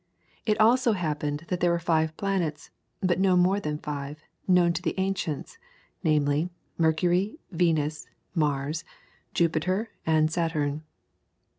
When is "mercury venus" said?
6.75-8.07